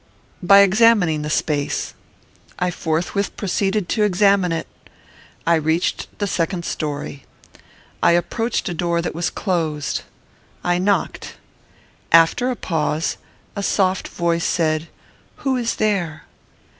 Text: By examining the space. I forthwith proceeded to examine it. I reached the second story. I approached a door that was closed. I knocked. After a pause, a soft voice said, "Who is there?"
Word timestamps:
By 0.41 0.61
examining 0.61 1.21
the 1.21 1.29
space. 1.29 1.93
I 2.57 2.71
forthwith 2.71 3.37
proceeded 3.37 3.87
to 3.89 4.01
examine 4.01 4.51
it. 4.51 4.65
I 5.45 5.53
reached 5.53 6.07
the 6.17 6.25
second 6.25 6.65
story. 6.65 7.25
I 8.01 8.13
approached 8.13 8.67
a 8.67 8.73
door 8.73 9.03
that 9.03 9.13
was 9.13 9.29
closed. 9.29 10.01
I 10.63 10.79
knocked. 10.79 11.35
After 12.11 12.49
a 12.49 12.55
pause, 12.55 13.17
a 13.55 13.61
soft 13.61 14.07
voice 14.07 14.43
said, 14.43 14.87
"Who 15.35 15.55
is 15.55 15.75
there?" 15.75 16.23